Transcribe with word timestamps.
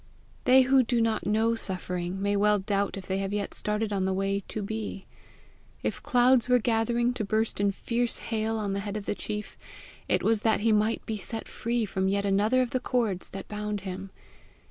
They 0.45 0.63
who 0.63 0.81
do 0.81 0.99
not 0.99 1.27
know 1.27 1.53
suffering, 1.53 2.19
may 2.19 2.35
well 2.35 2.57
doubt 2.57 2.97
if 2.97 3.05
they 3.05 3.19
have 3.19 3.31
yet 3.31 3.53
started 3.53 3.93
on 3.93 4.05
the 4.05 4.15
way 4.15 4.39
TO 4.47 4.63
BE. 4.63 5.05
If 5.83 6.01
clouds 6.01 6.49
were 6.49 6.57
gathering 6.57 7.13
to 7.13 7.23
burst 7.23 7.59
in 7.61 7.69
fierce 7.71 8.17
hail 8.17 8.57
on 8.57 8.73
the 8.73 8.79
head 8.79 8.97
of 8.97 9.05
the 9.05 9.13
chief, 9.13 9.59
it 10.09 10.23
was 10.23 10.41
that 10.41 10.61
he 10.61 10.71
might 10.71 11.05
be 11.05 11.17
set 11.17 11.47
free 11.47 11.85
from 11.85 12.07
yet 12.07 12.25
another 12.25 12.63
of 12.63 12.71
the 12.71 12.79
cords 12.79 13.29
that 13.29 13.47
bound 13.47 13.81
him. 13.81 14.09